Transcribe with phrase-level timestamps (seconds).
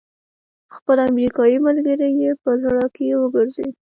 [0.75, 3.73] خپل امريکايي ملګری يې په زړه کې وګرځېد.